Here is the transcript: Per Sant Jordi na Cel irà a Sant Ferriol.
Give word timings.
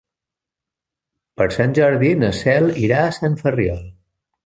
Per 1.41 1.47
Sant 1.57 1.77
Jordi 1.81 2.11
na 2.25 2.33
Cel 2.41 2.69
irà 2.89 3.07
a 3.11 3.17
Sant 3.23 3.41
Ferriol. 3.47 3.83